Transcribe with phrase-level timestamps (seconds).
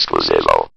[0.00, 0.70] Exclusivo.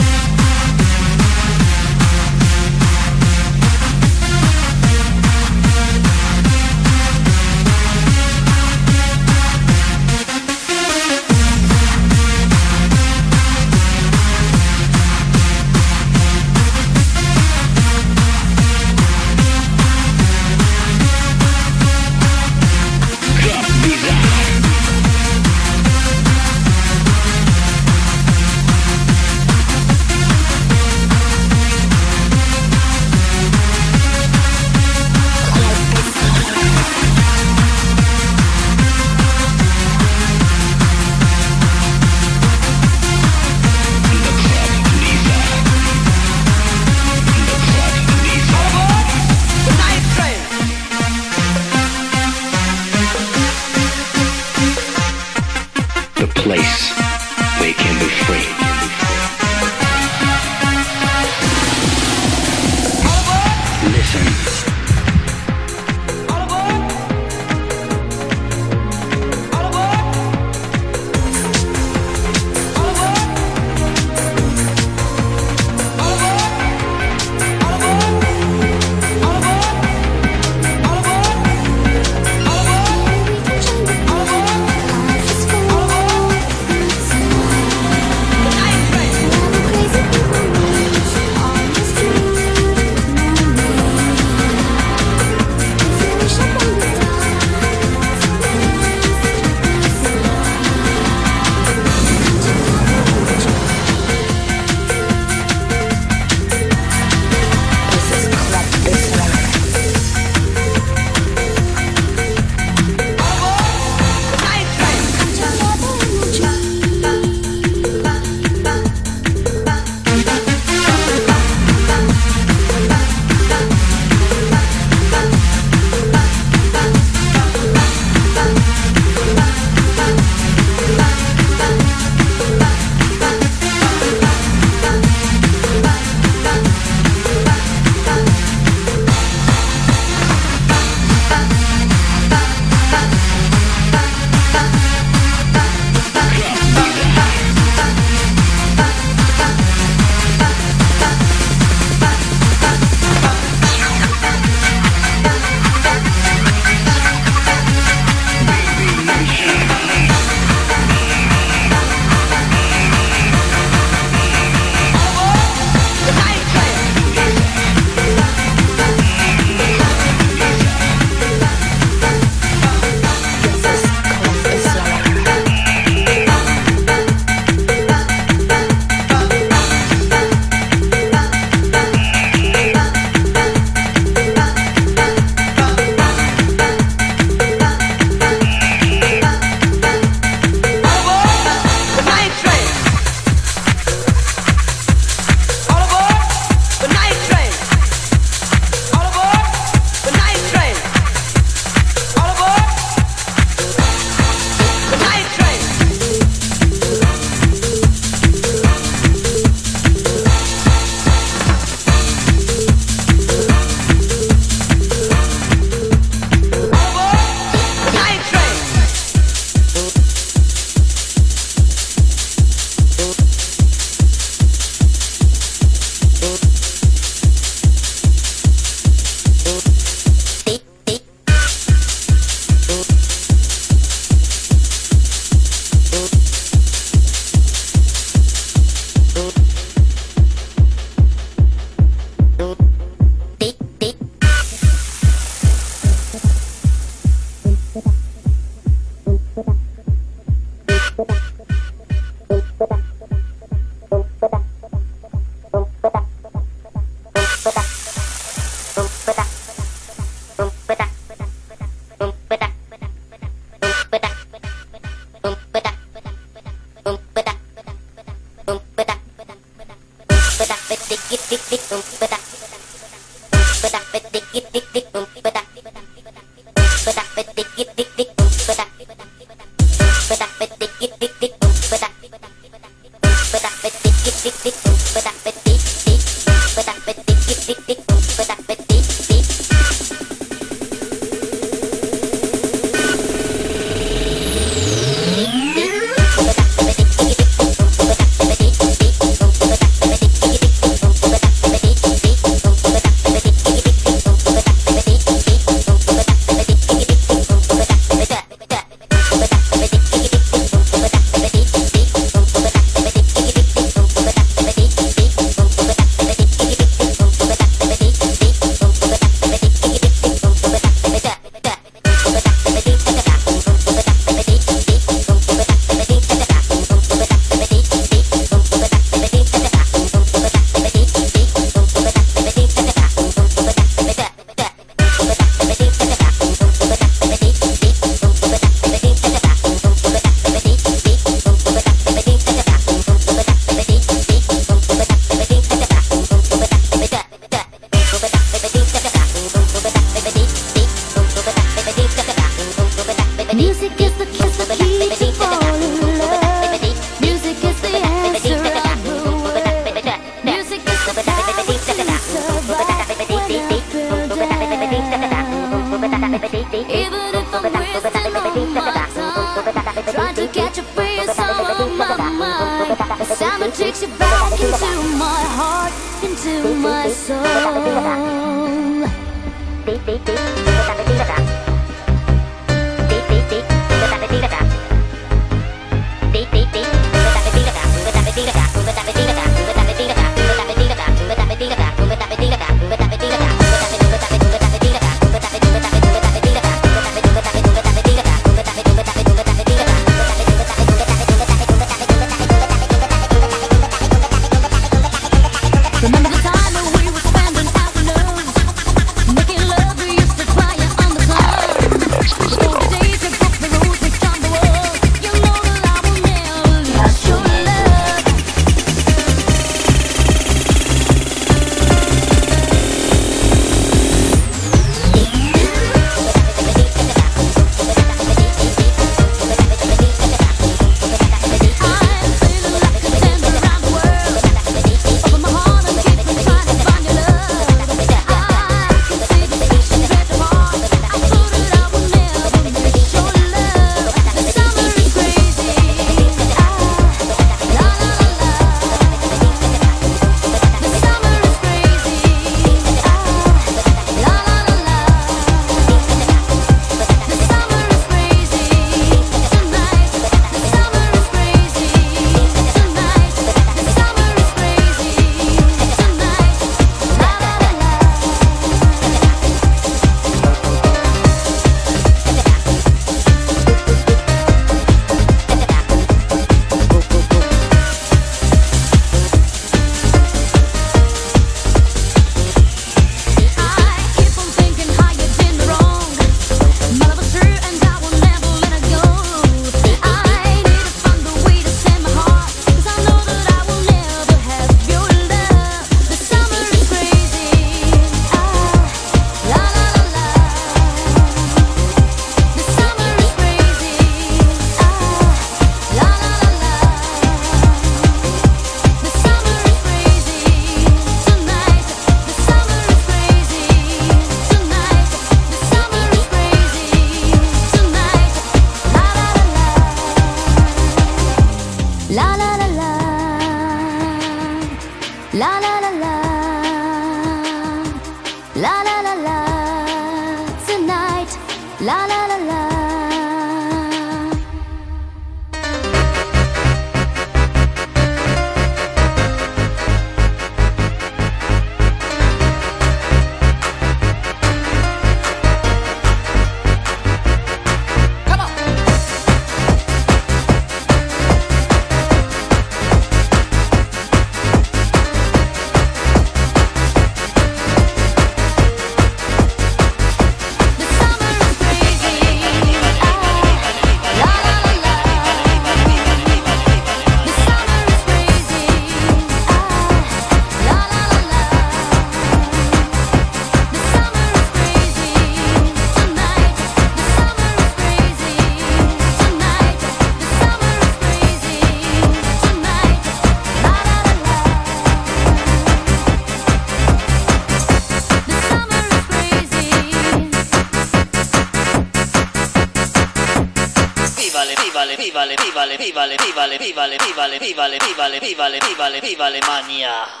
[596.51, 600.00] vivale, vivale, vivale, vivale, vivale, vivale, vivale, mania.